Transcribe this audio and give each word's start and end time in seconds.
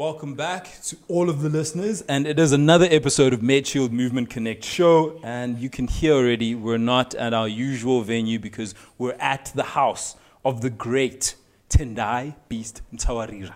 Welcome 0.00 0.32
back 0.32 0.80
to 0.84 0.96
all 1.08 1.28
of 1.28 1.42
the 1.42 1.50
listeners, 1.50 2.00
and 2.00 2.26
it 2.26 2.38
is 2.38 2.52
another 2.52 2.88
episode 2.90 3.34
of 3.34 3.40
MedShield 3.40 3.90
Movement 3.90 4.30
Connect 4.30 4.64
show. 4.64 5.20
And 5.22 5.58
you 5.58 5.68
can 5.68 5.88
hear 5.88 6.14
already 6.14 6.54
we're 6.54 6.78
not 6.78 7.14
at 7.16 7.34
our 7.34 7.46
usual 7.46 8.00
venue 8.00 8.38
because 8.38 8.74
we're 8.96 9.18
at 9.20 9.52
the 9.54 9.62
house 9.62 10.16
of 10.42 10.62
the 10.62 10.70
great 10.70 11.34
Tendai 11.68 12.34
Beast 12.48 12.80
Mtawarira. 12.90 13.52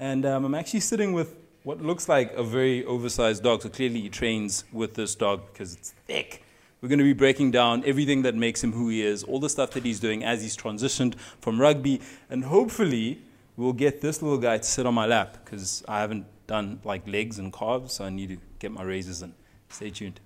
And 0.00 0.26
um, 0.26 0.44
I'm 0.44 0.56
actually 0.56 0.80
sitting 0.80 1.12
with 1.12 1.36
what 1.62 1.80
looks 1.80 2.08
like 2.08 2.32
a 2.32 2.42
very 2.42 2.84
oversized 2.86 3.44
dog. 3.44 3.62
So 3.62 3.68
clearly 3.68 4.00
he 4.00 4.08
trains 4.08 4.64
with 4.72 4.94
this 4.94 5.14
dog 5.14 5.42
because 5.52 5.74
it's 5.74 5.94
thick. 6.08 6.42
We're 6.80 6.88
going 6.88 6.98
to 6.98 7.04
be 7.04 7.12
breaking 7.12 7.52
down 7.52 7.84
everything 7.86 8.22
that 8.22 8.34
makes 8.34 8.64
him 8.64 8.72
who 8.72 8.88
he 8.88 9.00
is, 9.00 9.22
all 9.22 9.38
the 9.38 9.48
stuff 9.48 9.70
that 9.70 9.84
he's 9.84 10.00
doing 10.00 10.24
as 10.24 10.42
he's 10.42 10.56
transitioned 10.56 11.14
from 11.40 11.60
rugby, 11.60 12.00
and 12.28 12.46
hopefully 12.46 13.22
we'll 13.56 13.72
get 13.72 14.00
this 14.00 14.22
little 14.22 14.38
guy 14.38 14.58
to 14.58 14.64
sit 14.64 14.86
on 14.86 14.94
my 14.94 15.06
lap 15.06 15.38
because 15.44 15.84
I 15.86 16.00
haven't 16.00 16.26
done 16.46 16.80
like 16.84 17.06
legs 17.06 17.38
and 17.38 17.52
calves, 17.52 17.94
so 17.94 18.04
I 18.04 18.10
need 18.10 18.28
to 18.30 18.38
get 18.58 18.72
my 18.72 18.82
raises 18.82 19.22
in. 19.22 19.34
Stay 19.68 19.90
tuned. 19.90 20.20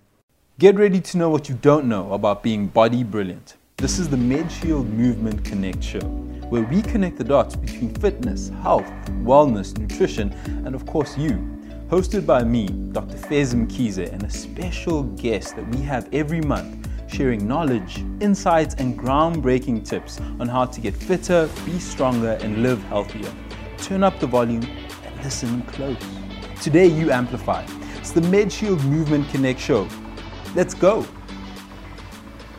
Get 0.58 0.76
ready 0.76 1.00
to 1.00 1.18
know 1.18 1.30
what 1.30 1.48
you 1.48 1.54
don't 1.56 1.86
know 1.86 2.12
about 2.12 2.42
being 2.42 2.66
body 2.66 3.04
brilliant. 3.04 3.56
This 3.76 3.98
is 4.00 4.08
the 4.08 4.16
MedShield 4.16 4.88
Movement 4.88 5.44
Connect 5.44 5.82
show, 5.82 6.00
where 6.50 6.62
we 6.62 6.82
connect 6.82 7.16
the 7.16 7.24
dots 7.24 7.54
between 7.54 7.94
fitness, 7.94 8.48
health, 8.62 8.90
wellness, 9.22 9.78
nutrition, 9.78 10.32
and 10.66 10.74
of 10.74 10.84
course 10.84 11.16
you. 11.16 11.34
Hosted 11.88 12.26
by 12.26 12.42
me, 12.42 12.66
Dr. 12.66 13.16
Fez 13.16 13.54
Mkhize, 13.54 14.12
and 14.12 14.24
a 14.24 14.30
special 14.30 15.04
guest 15.04 15.54
that 15.54 15.66
we 15.68 15.80
have 15.82 16.08
every 16.12 16.40
month 16.40 16.88
sharing 17.10 17.46
knowledge, 17.46 18.04
insights, 18.20 18.74
and 18.76 18.98
groundbreaking 18.98 19.88
tips 19.88 20.20
on 20.40 20.48
how 20.48 20.64
to 20.66 20.80
get 20.80 20.94
fitter, 20.94 21.48
be 21.64 21.78
stronger, 21.78 22.38
and 22.42 22.62
live 22.62 22.82
healthier. 22.84 23.32
Turn 23.78 24.02
up 24.02 24.20
the 24.20 24.26
volume 24.26 24.62
and 25.04 25.24
listen 25.24 25.62
close. 25.62 25.96
Today, 26.60 26.86
you 26.86 27.10
amplify. 27.10 27.64
It's 27.98 28.12
the 28.12 28.20
MedShield 28.20 28.82
Movement 28.84 29.28
Connect 29.30 29.60
show. 29.60 29.88
Let's 30.54 30.74
go. 30.74 31.06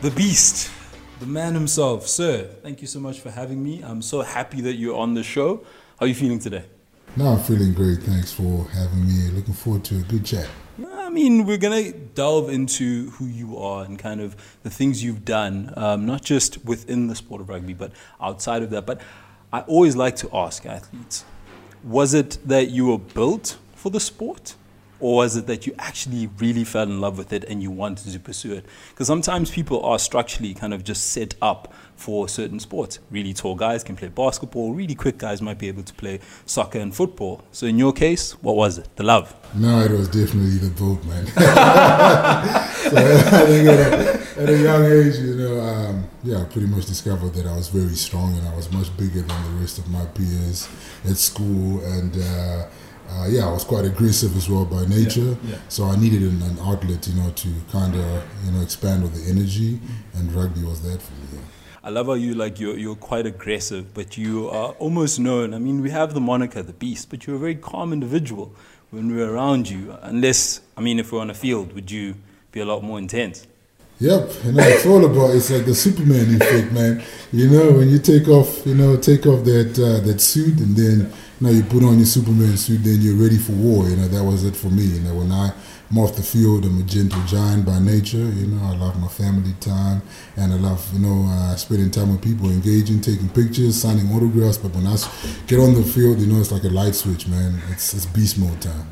The 0.00 0.10
Beast, 0.12 0.70
the 1.20 1.26
man 1.26 1.54
himself. 1.54 2.08
Sir, 2.08 2.44
thank 2.62 2.80
you 2.80 2.86
so 2.86 3.00
much 3.00 3.20
for 3.20 3.30
having 3.30 3.62
me. 3.62 3.82
I'm 3.82 4.02
so 4.02 4.22
happy 4.22 4.60
that 4.62 4.74
you're 4.74 4.96
on 4.96 5.14
the 5.14 5.22
show. 5.22 5.64
How 5.98 6.06
are 6.06 6.08
you 6.08 6.14
feeling 6.14 6.38
today? 6.38 6.64
No, 7.16 7.26
I'm 7.26 7.40
feeling 7.40 7.74
great. 7.74 7.98
Thanks 7.98 8.32
for 8.32 8.66
having 8.68 9.06
me. 9.06 9.30
Looking 9.30 9.54
forward 9.54 9.84
to 9.84 9.98
a 9.98 10.02
good 10.02 10.24
chat. 10.24 10.48
I 10.92 11.10
mean, 11.10 11.44
we're 11.44 11.58
going 11.58 11.92
to 11.92 11.98
delve 11.98 12.50
into 12.50 13.10
who 13.10 13.26
you 13.26 13.58
are 13.58 13.84
and 13.84 13.98
kind 13.98 14.20
of 14.20 14.36
the 14.62 14.70
things 14.70 15.02
you've 15.02 15.24
done, 15.24 15.74
um, 15.76 16.06
not 16.06 16.22
just 16.22 16.64
within 16.64 17.08
the 17.08 17.16
sport 17.16 17.40
of 17.40 17.48
rugby, 17.48 17.74
but 17.74 17.90
outside 18.20 18.62
of 18.62 18.70
that. 18.70 18.86
But 18.86 19.00
I 19.52 19.62
always 19.62 19.96
like 19.96 20.14
to 20.16 20.30
ask 20.32 20.64
athletes 20.64 21.24
was 21.82 22.14
it 22.14 22.38
that 22.44 22.70
you 22.70 22.86
were 22.86 22.98
built 22.98 23.58
for 23.74 23.90
the 23.90 24.00
sport? 24.00 24.54
Or 25.00 25.16
was 25.16 25.36
it 25.36 25.46
that 25.46 25.66
you 25.66 25.74
actually 25.78 26.28
really 26.38 26.64
fell 26.64 26.82
in 26.82 27.00
love 27.00 27.18
with 27.18 27.32
it 27.32 27.44
and 27.44 27.62
you 27.62 27.70
wanted 27.70 28.12
to 28.12 28.20
pursue 28.20 28.52
it? 28.52 28.66
Because 28.90 29.06
sometimes 29.06 29.50
people 29.50 29.82
are 29.84 29.98
structurally 29.98 30.54
kind 30.54 30.74
of 30.74 30.84
just 30.84 31.10
set 31.10 31.34
up 31.40 31.72
for 31.96 32.28
certain 32.28 32.60
sports. 32.60 32.98
Really 33.10 33.32
tall 33.34 33.54
guys 33.54 33.82
can 33.84 33.96
play 33.96 34.08
basketball, 34.08 34.72
really 34.72 34.94
quick 34.94 35.18
guys 35.18 35.42
might 35.42 35.58
be 35.58 35.68
able 35.68 35.82
to 35.82 35.94
play 35.94 36.20
soccer 36.46 36.78
and 36.78 36.94
football. 36.94 37.42
So 37.52 37.66
in 37.66 37.78
your 37.78 37.92
case, 37.92 38.32
what 38.42 38.56
was 38.56 38.78
it? 38.78 38.94
The 38.96 39.02
love? 39.02 39.34
No, 39.54 39.80
it 39.80 39.90
was 39.90 40.08
definitely 40.08 40.58
the 40.58 40.70
boat, 40.70 41.04
man. 41.04 41.26
so 41.26 42.96
I 42.96 43.46
think 43.46 43.68
at 43.68 43.78
a, 43.78 44.42
at 44.42 44.48
a, 44.48 44.58
young 44.58 44.84
age, 44.84 45.16
you 45.18 45.34
know, 45.36 45.60
um, 45.60 46.08
yeah, 46.22 46.40
I 46.40 46.44
pretty 46.44 46.68
much 46.68 46.86
discovered 46.86 47.34
that 47.34 47.46
I 47.46 47.54
was 47.54 47.68
very 47.68 47.94
strong 47.94 48.36
and 48.36 48.46
I 48.46 48.54
was 48.54 48.72
much 48.72 48.96
bigger 48.96 49.22
than 49.22 49.42
the 49.44 49.60
rest 49.60 49.78
of 49.78 49.88
my 49.90 50.04
peers 50.06 50.68
at 51.04 51.16
school 51.16 51.80
and. 51.84 52.16
Uh, 52.16 52.66
uh, 53.10 53.26
yeah, 53.28 53.48
I 53.48 53.52
was 53.52 53.64
quite 53.64 53.84
aggressive 53.84 54.36
as 54.36 54.48
well 54.48 54.64
by 54.64 54.86
nature. 54.86 55.20
Yeah, 55.20 55.50
yeah. 55.50 55.58
So 55.68 55.84
I 55.84 55.96
needed 55.96 56.22
an, 56.22 56.42
an, 56.42 56.58
outlet, 56.60 57.06
you 57.08 57.14
know, 57.20 57.30
to 57.30 57.48
kind 57.72 57.94
of 57.94 58.24
you 58.44 58.52
know 58.52 58.62
expand 58.62 59.02
with 59.02 59.14
the 59.14 59.30
energy, 59.30 59.74
mm-hmm. 59.74 60.18
and 60.18 60.32
rugby 60.32 60.62
was 60.62 60.82
that 60.82 61.02
for 61.02 61.12
me. 61.12 61.28
Yeah. 61.32 61.40
I 61.82 61.88
love 61.88 62.06
how 62.06 62.14
you 62.14 62.34
like 62.34 62.60
you're 62.60 62.76
you're 62.76 62.94
quite 62.94 63.26
aggressive, 63.26 63.94
but 63.94 64.16
you 64.16 64.48
are 64.48 64.72
almost 64.78 65.18
known. 65.18 65.54
I 65.54 65.58
mean, 65.58 65.80
we 65.80 65.90
have 65.90 66.14
the 66.14 66.20
moniker 66.20 66.62
the 66.62 66.72
Beast, 66.72 67.10
but 67.10 67.26
you're 67.26 67.36
a 67.36 67.38
very 67.38 67.54
calm 67.54 67.92
individual 67.92 68.54
when 68.90 69.14
we're 69.14 69.32
around 69.32 69.70
you. 69.70 69.96
Unless, 70.02 70.60
I 70.76 70.80
mean, 70.80 70.98
if 70.98 71.10
we're 71.10 71.20
on 71.20 71.30
a 71.30 71.34
field, 71.34 71.72
would 71.72 71.90
you 71.90 72.16
be 72.52 72.60
a 72.60 72.64
lot 72.64 72.82
more 72.82 72.98
intense? 72.98 73.46
Yep, 73.98 74.30
you 74.44 74.52
know 74.52 74.62
it's 74.62 74.86
all 74.86 75.04
about 75.04 75.34
it's 75.34 75.50
like 75.50 75.66
the 75.66 75.74
Superman 75.74 76.36
effect, 76.36 76.72
man. 76.72 77.02
You 77.32 77.50
know 77.50 77.72
when 77.72 77.90
you 77.90 77.98
take 77.98 78.28
off, 78.28 78.66
you 78.66 78.74
know, 78.74 78.96
take 78.96 79.26
off 79.26 79.44
that 79.44 79.78
uh, 79.78 80.06
that 80.06 80.20
suit 80.20 80.58
and 80.58 80.76
then 80.76 80.98
you 81.00 81.08
know 81.40 81.50
you 81.50 81.62
put 81.62 81.82
on 81.82 81.96
your 81.96 82.06
Superman 82.06 82.56
suit, 82.56 82.84
then 82.84 83.00
you're 83.00 83.16
ready 83.16 83.38
for 83.38 83.52
war. 83.52 83.88
You 83.88 83.96
know 83.96 84.08
that 84.08 84.24
was 84.24 84.44
it 84.44 84.56
for 84.56 84.68
me. 84.68 84.84
You 84.84 85.00
know 85.00 85.14
when 85.14 85.32
I 85.32 85.52
am 85.90 85.98
off 85.98 86.16
the 86.16 86.22
field, 86.22 86.64
I'm 86.64 86.78
a 86.80 86.82
gentle 86.82 87.22
giant 87.26 87.64
by 87.64 87.78
nature. 87.78 88.18
You 88.18 88.46
know 88.46 88.64
I 88.64 88.76
love 88.76 89.00
my 89.00 89.08
family 89.08 89.54
time 89.60 90.02
and 90.36 90.52
I 90.52 90.56
love 90.56 90.86
you 90.92 91.00
know 91.00 91.26
uh, 91.28 91.56
spending 91.56 91.90
time 91.90 92.12
with 92.12 92.22
people, 92.22 92.50
engaging, 92.50 93.00
taking 93.00 93.28
pictures, 93.28 93.80
signing 93.80 94.12
autographs. 94.12 94.58
But 94.58 94.74
when 94.74 94.86
I 94.86 94.96
get 95.46 95.60
on 95.60 95.74
the 95.74 95.82
field, 95.82 96.18
you 96.20 96.26
know 96.26 96.40
it's 96.40 96.52
like 96.52 96.64
a 96.64 96.68
light 96.70 96.94
switch, 96.94 97.26
man. 97.26 97.60
It's 97.70 97.94
it's 97.94 98.06
beast 98.06 98.38
mode 98.38 98.60
time. 98.60 98.86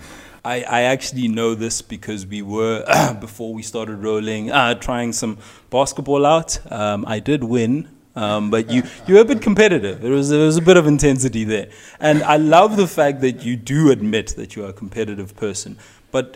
I, 0.44 0.62
I 0.62 0.80
actually 0.82 1.28
know 1.28 1.54
this 1.54 1.82
because 1.82 2.24
we 2.24 2.40
were, 2.40 2.84
before 3.20 3.52
we 3.52 3.62
started 3.62 3.96
rolling, 3.96 4.50
uh, 4.50 4.76
trying 4.76 5.12
some 5.12 5.36
basketball 5.68 6.24
out. 6.24 6.58
Um, 6.72 7.04
I 7.06 7.18
did 7.20 7.44
win. 7.44 7.88
Um, 8.18 8.50
but 8.50 8.68
you, 8.68 8.82
you 9.06 9.14
were 9.14 9.20
a 9.20 9.24
bit 9.24 9.40
competitive. 9.40 10.00
There 10.00 10.10
was, 10.10 10.28
there 10.28 10.44
was 10.44 10.56
a 10.56 10.62
bit 10.62 10.76
of 10.76 10.88
intensity 10.88 11.44
there. 11.44 11.68
And 12.00 12.24
I 12.24 12.36
love 12.36 12.76
the 12.76 12.88
fact 12.88 13.20
that 13.20 13.44
you 13.44 13.54
do 13.54 13.92
admit 13.92 14.34
that 14.36 14.56
you 14.56 14.64
are 14.64 14.70
a 14.70 14.72
competitive 14.72 15.36
person. 15.36 15.78
But 16.10 16.26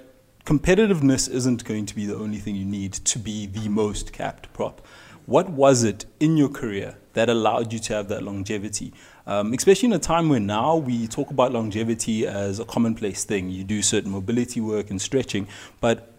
competitiveness 0.47 1.29
isn't 1.29 1.65
going 1.65 1.87
to 1.87 1.95
be 1.97 2.07
the 2.07 2.15
only 2.15 2.39
thing 2.39 2.55
you 2.55 2.65
need 2.65 2.93
to 2.93 3.19
be 3.19 3.47
the 3.47 3.69
most 3.69 4.13
capped 4.13 4.53
prop. 4.53 4.87
What 5.27 5.51
was 5.51 5.83
it 5.83 6.07
in 6.21 6.37
your 6.37 6.49
career 6.49 6.99
that 7.15 7.29
allowed 7.29 7.73
you 7.73 7.81
to 7.81 7.95
have 7.95 8.07
that 8.09 8.23
longevity? 8.23 8.93
Um, 9.27 9.53
especially 9.53 9.89
in 9.89 9.93
a 9.93 9.99
time 9.99 10.29
where 10.29 10.41
now 10.41 10.77
we 10.77 11.09
talk 11.09 11.31
about 11.31 11.51
longevity 11.51 12.29
as 12.29 12.61
a 12.61 12.65
commonplace 12.65 13.25
thing. 13.25 13.51
You 13.51 13.65
do 13.65 13.83
certain 13.83 14.13
mobility 14.13 14.61
work 14.61 14.91
and 14.91 15.03
stretching, 15.03 15.49
but 15.81 16.13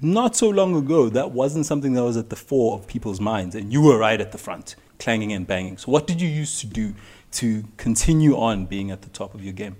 not 0.00 0.36
so 0.36 0.48
long 0.48 0.74
ago, 0.74 1.10
that 1.10 1.32
wasn't 1.32 1.66
something 1.66 1.92
that 1.92 2.02
was 2.02 2.16
at 2.16 2.30
the 2.30 2.36
fore 2.36 2.78
of 2.78 2.86
people's 2.86 3.20
minds, 3.20 3.54
and 3.54 3.72
you 3.72 3.82
were 3.82 3.98
right 3.98 4.20
at 4.20 4.32
the 4.32 4.38
front, 4.38 4.74
clanging 5.02 5.32
and 5.32 5.46
banging. 5.46 5.76
So, 5.78 5.90
what 5.90 6.06
did 6.06 6.20
you 6.20 6.28
used 6.28 6.60
to 6.60 6.66
do 6.66 6.94
to 7.32 7.64
continue 7.76 8.36
on 8.36 8.66
being 8.66 8.90
at 8.90 9.02
the 9.02 9.10
top 9.10 9.34
of 9.34 9.42
your 9.42 9.52
game? 9.52 9.76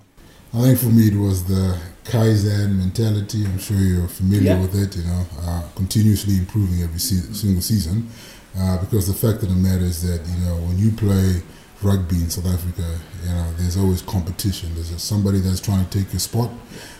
I 0.54 0.60
think 0.60 0.78
for 0.78 0.92
me 0.98 1.04
it 1.08 1.16
was 1.16 1.44
the 1.44 1.78
Kaizen 2.04 2.76
mentality. 2.76 3.46
I'm 3.46 3.58
sure 3.58 3.78
you're 3.78 4.08
familiar 4.08 4.52
yeah. 4.52 4.60
with 4.60 4.74
it. 4.74 4.96
You 4.96 5.04
know, 5.04 5.24
uh, 5.40 5.62
continuously 5.74 6.36
improving 6.36 6.82
every 6.82 6.98
se- 6.98 7.32
single 7.32 7.62
season, 7.62 8.08
uh, 8.58 8.78
because 8.80 9.06
the 9.06 9.14
fact 9.14 9.42
of 9.42 9.48
the 9.48 9.54
matter 9.54 9.84
is 9.84 10.02
that 10.02 10.20
you 10.28 10.44
know 10.44 10.56
when 10.66 10.78
you 10.78 10.90
play 10.90 11.40
rugby 11.82 12.16
in 12.16 12.30
South 12.30 12.46
Africa, 12.46 12.86
you 13.24 13.30
know, 13.30 13.46
there's 13.56 13.76
always 13.76 14.02
competition. 14.02 14.74
There's 14.74 15.02
somebody 15.02 15.38
that's 15.40 15.60
trying 15.60 15.84
to 15.86 15.98
take 15.98 16.12
your 16.12 16.20
spot. 16.20 16.50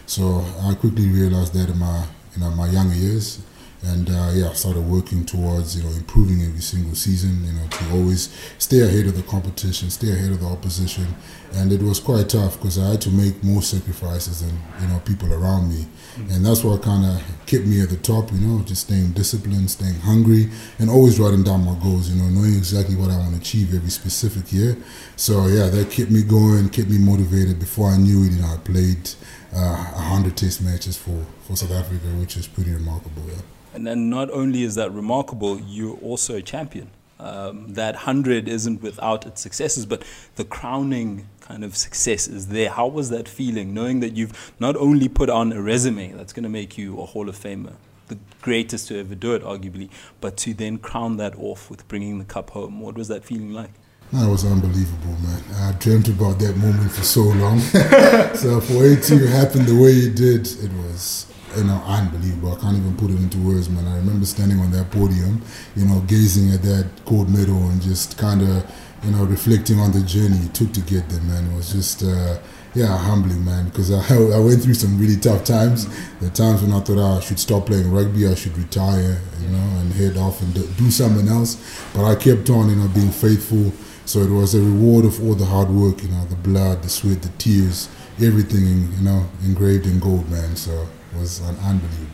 So 0.07 0.45
I 0.63 0.75
quickly 0.75 1.09
realized 1.09 1.55
that 1.55 1.71
in 1.71 1.79
my, 1.79 2.07
you 2.35 2.41
know, 2.41 2.51
my 2.51 2.69
younger 2.69 2.95
years 2.95 3.41
and 3.85 4.09
uh, 4.09 4.31
yeah, 4.33 4.51
I 4.51 4.53
started 4.53 4.83
working 4.83 5.25
towards 5.25 5.77
you 5.77 5.83
know 5.83 5.91
improving 5.91 6.43
every 6.43 6.61
single 6.61 6.95
season. 6.95 7.45
You 7.45 7.53
know 7.53 7.67
to 7.69 7.91
always 7.93 8.29
stay 8.59 8.81
ahead 8.81 9.07
of 9.07 9.17
the 9.17 9.23
competition, 9.23 9.91
stay 9.91 10.13
ahead 10.13 10.31
of 10.31 10.41
the 10.41 10.47
opposition, 10.47 11.07
and 11.55 11.73
it 11.73 11.83
was 11.83 11.99
quite 11.99 12.29
tough 12.29 12.59
because 12.59 12.79
I 12.79 12.91
had 12.91 13.01
to 13.03 13.11
make 13.11 13.43
more 13.43 13.63
sacrifices 13.63 14.41
than 14.41 14.57
you 14.81 14.89
know 14.89 15.01
people 15.05 15.33
around 15.33 15.69
me, 15.69 15.87
and 16.31 16.47
that's 16.47 16.63
what 16.63 16.83
kind 16.83 17.05
of 17.05 17.23
kept 17.47 17.67
me 17.67 17.83
at 17.83 17.91
the 17.91 17.97
top. 17.97 18.31
You 18.33 18.39
know, 18.39 18.63
just 18.65 18.83
staying 18.83 19.13
disciplined, 19.13 19.71
staying 19.71 20.01
hungry, 20.01 20.49
and 20.79 20.89
always 20.89 21.19
writing 21.19 21.43
down 21.43 21.65
my 21.65 21.75
goals. 21.83 22.09
You 22.09 22.23
know, 22.23 22.29
knowing 22.29 22.55
exactly 22.55 22.95
what 22.95 23.11
I 23.11 23.19
want 23.19 23.35
to 23.35 23.41
achieve 23.41 23.75
every 23.75 23.91
specific 23.91 24.53
year. 24.53 24.77
So 25.17 25.47
yeah, 25.47 25.69
that 25.69 25.91
kept 25.91 26.11
me 26.11 26.23
going, 26.23 26.69
kept 26.69 26.89
me 26.89 26.99
motivated. 26.99 27.59
Before 27.59 27.89
I 27.89 27.97
knew 27.97 28.23
it, 28.25 28.33
you 28.33 28.43
know, 28.43 28.55
I 28.55 28.59
played 28.59 29.11
uh, 29.55 29.75
hundred 29.77 30.37
test 30.37 30.63
matches 30.63 30.97
for 30.97 31.25
for 31.43 31.57
South 31.57 31.73
Africa, 31.73 32.07
which 32.19 32.37
is 32.37 32.47
pretty 32.47 32.73
remarkable. 32.73 33.23
Yeah. 33.27 33.43
And 33.75 33.87
then 33.87 34.11
not 34.11 34.31
only 34.31 34.63
is 34.63 34.75
that 34.75 34.93
remarkable, 34.93 35.59
you're 35.61 35.97
also 35.99 36.37
a 36.37 36.43
champion. 36.43 36.91
Um, 37.19 37.75
that 37.75 37.95
100 37.95 38.49
isn't 38.49 38.83
without 38.83 39.27
its 39.27 39.41
successes, 39.41 39.87
but 39.87 40.03
the 40.35 40.45
crowning 40.45 41.29
kind 41.41 41.63
of 41.63 41.77
success 41.77 42.27
is 42.27 42.49
there. 42.49 42.69
How 42.69 42.89
was 42.89 43.11
that 43.11 43.29
feeling, 43.29 43.73
knowing 43.73 44.01
that 44.01 44.17
you've 44.17 44.53
not 44.59 44.75
only 44.77 45.09
put 45.09 45.31
on 45.31 45.53
a 45.53 45.63
resume 45.63 46.13
that's 46.13 46.33
going 46.33 46.43
to 46.43 46.49
make 46.49 46.77
you 46.77 47.01
a 47.01 47.07
Hall 47.07 47.29
of 47.29 47.37
Famer, 47.37 47.75
the 48.09 48.19
greatest 48.41 48.89
to 48.89 48.99
ever 48.99 49.15
do 49.15 49.35
it, 49.35 49.43
arguably, 49.43 49.89
but 50.21 50.37
to 50.39 50.53
then 50.53 50.79
crown 50.79 51.17
that 51.19 51.39
off 51.39 51.71
with 51.71 51.87
bringing 51.87 52.19
the 52.19 52.25
cup 52.25 52.51
home? 52.51 52.81
What 52.81 52.97
was 52.97 53.07
that 53.07 53.25
feeling 53.25 53.53
like? 53.53 53.71
That 54.13 54.29
was 54.29 54.45
unbelievable, 54.45 55.17
man. 55.23 55.43
I 55.57 55.73
dreamt 55.79 56.09
about 56.09 56.39
that 56.41 56.55
moment 56.59 56.93
for 56.93 57.03
so 57.03 57.23
long. 57.23 57.59
so 58.35 58.61
for 58.61 58.85
it 58.85 59.03
to 59.05 59.27
happen 59.27 59.65
the 59.65 59.75
way 59.75 59.93
it 59.93 60.17
did, 60.17 60.47
it 60.63 60.71
was 60.85 61.33
you 61.57 61.65
know, 61.65 61.83
unbelievable. 61.87 62.53
I 62.53 62.61
can't 62.61 62.77
even 62.77 62.97
put 62.97 63.11
it 63.11 63.17
into 63.17 63.39
words, 63.39 63.69
man. 63.71 63.87
I 63.87 63.97
remember 63.97 64.27
standing 64.27 64.59
on 64.61 64.71
that 64.73 64.91
podium, 64.91 65.43
you 65.77 65.87
know, 65.87 66.01
gazing 66.01 66.53
at 66.53 66.63
that 66.63 66.89
gold 67.05 67.31
medal 67.31 67.57
and 67.71 67.81
just 67.81 68.19
kind 68.19 68.43
of, 68.43 68.71
you 69.03 69.13
know, 69.13 69.25
reflecting 69.25 69.79
on 69.79 69.93
the 69.93 70.01
journey 70.03 70.37
it 70.39 70.55
took 70.55 70.73
to 70.73 70.81
get 70.83 71.09
there, 71.09 71.23
man. 71.23 71.51
It 71.51 71.57
was 71.57 71.73
just, 71.73 72.03
uh, 72.03 72.39
yeah, 72.75 72.97
humbling, 72.97 73.45
man. 73.45 73.67
Because 73.67 73.91
I, 73.91 74.01
I 74.37 74.39
went 74.39 74.63
through 74.63 74.75
some 74.75 74.99
really 74.99 75.17
tough 75.17 75.45
times. 75.45 75.89
The 76.21 76.31
times 76.31 76.63
when 76.63 76.73
I 76.73 76.81
thought 76.81 76.99
I 76.99 77.21
should 77.21 77.39
stop 77.39 77.67
playing 77.67 77.91
rugby, 77.91 78.27
I 78.27 78.35
should 78.35 78.57
retire, 78.57 79.21
you 79.41 79.49
know, 79.49 79.81
and 79.81 79.93
head 79.93 80.17
off 80.17 80.41
and 80.43 80.55
do 80.55 80.91
something 80.91 81.29
else. 81.29 81.57
But 81.95 82.05
I 82.05 82.15
kept 82.15 82.49
on, 82.51 82.71
you 82.71 82.77
know, 82.77 82.89
being 82.89 83.11
faithful. 83.11 83.73
So 84.05 84.21
it 84.21 84.31
was 84.31 84.55
a 84.55 84.61
reward 84.61 85.05
of 85.05 85.23
all 85.23 85.35
the 85.35 85.45
hard 85.45 85.71
work, 85.71 86.03
you 86.03 86.09
know, 86.09 86.25
the 86.25 86.37
blood, 86.37 86.83
the 86.83 86.89
sweat, 86.89 87.23
the 87.23 87.29
tears, 87.39 87.89
everything, 88.21 88.93
you 88.93 89.03
know, 89.03 89.27
engraved 89.45 89.87
in 89.87 90.01
gold, 90.01 90.29
man. 90.31 90.57
So 90.57 90.89
it 91.15 91.19
was 91.19 91.41
unbelievable. 91.43 92.07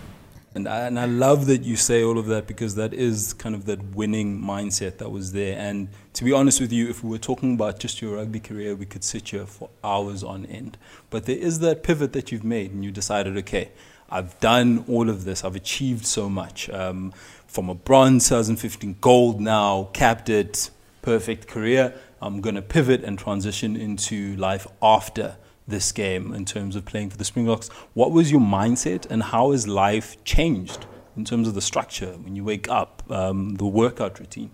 And 0.54 0.66
I, 0.66 0.80
and 0.80 0.98
I 0.98 1.04
love 1.04 1.46
that 1.46 1.62
you 1.62 1.76
say 1.76 2.02
all 2.02 2.18
of 2.18 2.26
that 2.26 2.46
because 2.46 2.74
that 2.74 2.92
is 2.92 3.32
kind 3.32 3.54
of 3.54 3.66
that 3.66 3.94
winning 3.94 4.40
mindset 4.40 4.98
that 4.98 5.10
was 5.10 5.32
there. 5.32 5.56
And 5.56 5.88
to 6.14 6.24
be 6.24 6.32
honest 6.32 6.60
with 6.60 6.72
you, 6.72 6.88
if 6.88 7.04
we 7.04 7.10
were 7.10 7.18
talking 7.18 7.54
about 7.54 7.78
just 7.78 8.02
your 8.02 8.16
rugby 8.16 8.40
career, 8.40 8.74
we 8.74 8.86
could 8.86 9.04
sit 9.04 9.28
here 9.28 9.46
for 9.46 9.70
hours 9.84 10.24
on 10.24 10.46
end. 10.46 10.76
But 11.10 11.26
there 11.26 11.36
is 11.36 11.60
that 11.60 11.82
pivot 11.82 12.12
that 12.14 12.32
you've 12.32 12.44
made, 12.44 12.72
and 12.72 12.84
you 12.84 12.90
decided, 12.90 13.36
okay, 13.38 13.70
I've 14.10 14.38
done 14.40 14.84
all 14.88 15.08
of 15.08 15.24
this, 15.24 15.44
I've 15.44 15.54
achieved 15.54 16.06
so 16.06 16.28
much. 16.28 16.68
Um, 16.70 17.12
from 17.46 17.68
a 17.68 17.74
bronze 17.74 18.28
2015 18.28 18.96
gold 19.00 19.40
now, 19.40 19.90
capped 19.92 20.28
it, 20.28 20.70
perfect 21.08 21.46
career. 21.48 21.94
I'm 22.20 22.42
going 22.42 22.54
to 22.56 22.60
pivot 22.60 23.02
and 23.02 23.18
transition 23.18 23.76
into 23.76 24.36
life 24.36 24.66
after 24.82 25.38
this 25.66 25.90
game 25.90 26.34
in 26.34 26.44
terms 26.44 26.76
of 26.76 26.84
playing 26.84 27.08
for 27.08 27.16
the 27.16 27.24
Springboks. 27.24 27.68
What 27.94 28.12
was 28.12 28.30
your 28.30 28.42
mindset 28.42 29.10
and 29.10 29.22
how 29.22 29.52
has 29.52 29.66
life 29.66 30.22
changed 30.24 30.84
in 31.16 31.24
terms 31.24 31.48
of 31.48 31.54
the 31.54 31.62
structure 31.62 32.12
when 32.24 32.36
you 32.36 32.44
wake 32.44 32.68
up, 32.68 33.02
um, 33.10 33.54
the 33.54 33.64
workout 33.64 34.20
routine? 34.20 34.50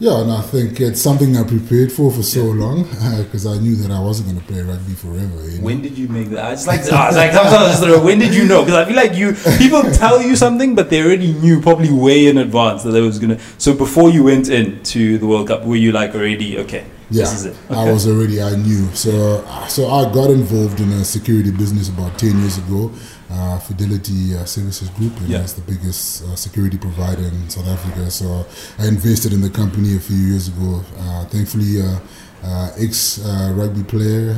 Yeah, 0.00 0.20
and 0.20 0.30
I 0.30 0.42
think 0.42 0.80
it's 0.80 1.02
something 1.02 1.36
I 1.36 1.42
prepared 1.42 1.90
for 1.90 2.12
for 2.12 2.22
so 2.22 2.44
long 2.44 2.84
because 3.24 3.46
I 3.46 3.58
knew 3.58 3.74
that 3.76 3.90
I 3.90 3.98
wasn't 3.98 4.28
going 4.28 4.40
to 4.40 4.46
play 4.46 4.62
rugby 4.62 4.94
forever. 4.94 5.50
You 5.50 5.58
know? 5.58 5.64
When 5.64 5.82
did 5.82 5.98
you 5.98 6.06
make 6.06 6.28
that? 6.30 6.44
Ah, 6.44 6.48
I 6.48 6.52
just 6.52 6.66
like, 6.68 6.80
I 6.82 7.06
was 7.08 7.16
like, 7.16 7.32
sometimes 7.32 8.04
when 8.04 8.20
did 8.20 8.32
you 8.32 8.46
know? 8.46 8.64
Because 8.64 8.76
I 8.76 8.84
feel 8.84 8.94
like 8.94 9.14
you 9.14 9.34
people 9.58 9.82
tell 9.90 10.22
you 10.22 10.36
something, 10.36 10.76
but 10.76 10.88
they 10.90 11.02
already 11.02 11.32
knew 11.32 11.60
probably 11.60 11.90
way 11.90 12.28
in 12.28 12.38
advance 12.38 12.84
that 12.84 12.92
they 12.92 13.00
was 13.00 13.18
gonna. 13.18 13.40
So 13.58 13.74
before 13.74 14.08
you 14.10 14.22
went 14.22 14.48
into 14.48 15.18
the 15.18 15.26
World 15.26 15.48
Cup, 15.48 15.64
were 15.64 15.74
you 15.74 15.90
like 15.90 16.14
already 16.14 16.58
okay? 16.58 16.84
Yeah, 17.10 17.24
okay. 17.24 17.56
I 17.70 17.90
was 17.90 18.06
already. 18.06 18.42
I 18.42 18.54
knew. 18.56 18.86
So, 18.94 19.44
so 19.68 19.88
I 19.88 20.12
got 20.12 20.30
involved 20.30 20.80
in 20.80 20.92
a 20.92 21.04
security 21.04 21.50
business 21.50 21.88
about 21.88 22.18
ten 22.18 22.38
years 22.38 22.58
ago. 22.58 22.92
Uh, 23.30 23.58
Fidelity 23.58 24.34
uh, 24.34 24.44
Services 24.46 24.88
Group, 24.90 25.14
and 25.20 25.28
yeah. 25.28 25.42
it's 25.42 25.52
the 25.52 25.60
biggest 25.60 26.24
uh, 26.24 26.34
security 26.34 26.78
provider 26.78 27.24
in 27.24 27.50
South 27.50 27.68
Africa. 27.68 28.10
So, 28.10 28.46
I 28.78 28.88
invested 28.88 29.34
in 29.34 29.42
the 29.42 29.50
company 29.50 29.96
a 29.96 30.00
few 30.00 30.16
years 30.16 30.48
ago. 30.48 30.82
Uh, 30.98 31.24
thankfully, 31.26 31.82
uh, 31.82 31.98
uh, 32.42 32.72
ex 32.78 33.18
rugby 33.52 33.82
player 33.82 34.32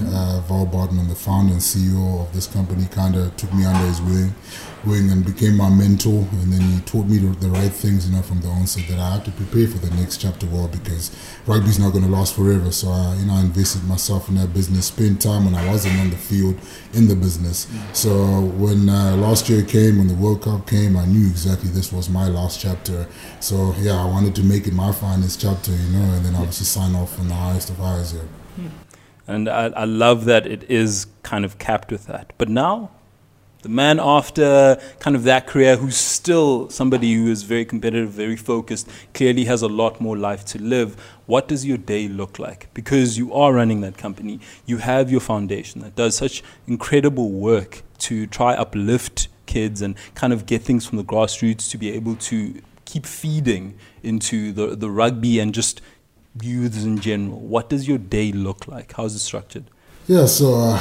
Wahl 0.48 0.66
Bartmann, 0.66 1.08
the 1.08 1.14
founder 1.14 1.52
and 1.52 1.60
CEO 1.60 2.20
of 2.20 2.32
this 2.32 2.46
company, 2.46 2.86
kind 2.86 3.14
of 3.14 3.36
took 3.36 3.52
me 3.54 3.64
under 3.64 3.86
his 3.86 4.00
wing 4.02 4.34
going 4.84 5.10
and 5.10 5.24
became 5.24 5.56
my 5.56 5.68
mentor. 5.68 6.26
And 6.42 6.52
then 6.52 6.60
he 6.60 6.80
taught 6.80 7.06
me 7.06 7.18
the, 7.18 7.28
the, 7.38 7.48
right 7.48 7.70
things, 7.70 8.08
you 8.08 8.16
know, 8.16 8.22
from 8.22 8.40
the 8.40 8.48
onset 8.48 8.88
that 8.88 8.98
I 8.98 9.16
had 9.16 9.24
to 9.24 9.30
prepare 9.32 9.66
for 9.68 9.78
the 9.78 9.94
next 9.96 10.18
chapter 10.18 10.46
well 10.46 10.68
because 10.68 11.14
rugby's 11.46 11.78
not 11.78 11.92
going 11.92 12.04
to 12.04 12.10
last 12.10 12.34
forever. 12.34 12.70
So, 12.72 12.88
I, 12.88 13.16
you 13.16 13.26
know, 13.26 13.34
I 13.34 13.40
invested 13.40 13.84
myself 13.84 14.28
in 14.28 14.36
that 14.36 14.52
business, 14.54 14.86
spent 14.86 15.20
time 15.20 15.44
when 15.44 15.54
I 15.54 15.66
wasn't 15.70 15.98
on 16.00 16.10
the 16.10 16.16
field 16.16 16.56
in 16.94 17.08
the 17.08 17.16
business. 17.16 17.66
Mm. 17.66 17.96
So 17.96 18.40
when 18.56 18.88
uh, 18.88 19.16
last 19.16 19.48
year 19.48 19.62
came, 19.62 19.98
when 19.98 20.08
the 20.08 20.14
World 20.14 20.42
Cup 20.42 20.66
came, 20.66 20.96
I 20.96 21.04
knew 21.06 21.26
exactly 21.26 21.70
this 21.70 21.92
was 21.92 22.08
my 22.08 22.28
last 22.28 22.60
chapter. 22.60 23.06
So, 23.40 23.74
yeah, 23.78 24.00
I 24.00 24.06
wanted 24.06 24.34
to 24.36 24.42
make 24.42 24.66
it 24.66 24.72
my 24.72 24.92
finest 24.92 25.40
chapter, 25.40 25.72
you 25.72 25.88
know, 25.90 26.14
and 26.14 26.24
then 26.24 26.34
obviously 26.34 26.66
sign 26.66 26.94
off 26.94 27.18
on 27.18 27.28
the 27.28 27.34
highest 27.34 27.70
of 27.70 27.76
highs 27.76 28.12
here. 28.12 28.28
Hmm. 28.56 28.68
And 29.26 29.48
I, 29.48 29.66
I 29.66 29.84
love 29.84 30.24
that 30.24 30.46
it 30.46 30.68
is 30.68 31.06
kind 31.22 31.44
of 31.44 31.58
capped 31.58 31.92
with 31.92 32.06
that. 32.06 32.32
But 32.36 32.48
now 32.48 32.90
the 33.62 33.68
man 33.68 34.00
after 34.00 34.80
kind 35.00 35.14
of 35.14 35.24
that 35.24 35.46
career 35.46 35.76
who's 35.76 35.96
still 35.96 36.70
somebody 36.70 37.12
who 37.14 37.28
is 37.28 37.42
very 37.42 37.64
competitive, 37.64 38.10
very 38.10 38.36
focused, 38.36 38.88
clearly 39.12 39.44
has 39.44 39.62
a 39.62 39.68
lot 39.68 40.00
more 40.00 40.16
life 40.16 40.44
to 40.46 40.62
live. 40.62 40.96
What 41.26 41.48
does 41.48 41.66
your 41.66 41.76
day 41.76 42.08
look 42.08 42.38
like? 42.38 42.72
Because 42.72 43.18
you 43.18 43.34
are 43.34 43.52
running 43.52 43.82
that 43.82 43.98
company, 43.98 44.40
you 44.66 44.78
have 44.78 45.10
your 45.10 45.20
foundation 45.20 45.82
that 45.82 45.94
does 45.94 46.16
such 46.16 46.42
incredible 46.66 47.30
work 47.30 47.82
to 47.98 48.26
try 48.26 48.54
uplift 48.54 49.28
kids 49.46 49.82
and 49.82 49.96
kind 50.14 50.32
of 50.32 50.46
get 50.46 50.62
things 50.62 50.86
from 50.86 50.96
the 50.96 51.04
grassroots 51.04 51.70
to 51.70 51.76
be 51.76 51.90
able 51.92 52.16
to 52.16 52.62
keep 52.84 53.04
feeding 53.04 53.74
into 54.02 54.52
the, 54.52 54.74
the 54.74 54.90
rugby 54.90 55.38
and 55.38 55.54
just 55.54 55.80
youths 56.40 56.84
in 56.84 56.98
general. 56.98 57.38
What 57.38 57.68
does 57.68 57.86
your 57.86 57.98
day 57.98 58.32
look 58.32 58.66
like? 58.66 58.94
How 58.94 59.04
is 59.04 59.14
it 59.14 59.20
structured? 59.20 59.64
Yeah, 60.10 60.26
so 60.26 60.54
uh, 60.54 60.76